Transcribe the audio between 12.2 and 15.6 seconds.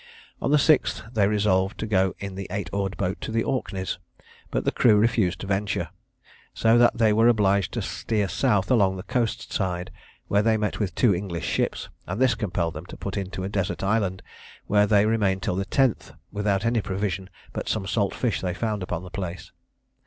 compelled them to put into a desert island, where they remained till